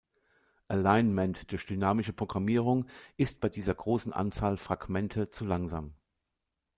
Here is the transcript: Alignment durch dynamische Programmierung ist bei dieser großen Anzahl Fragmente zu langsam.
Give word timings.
Alignment 0.67 1.51
durch 1.51 1.67
dynamische 1.67 2.11
Programmierung 2.11 2.87
ist 3.17 3.39
bei 3.39 3.49
dieser 3.49 3.75
großen 3.75 4.11
Anzahl 4.13 4.57
Fragmente 4.57 5.29
zu 5.29 5.45
langsam. 5.45 5.93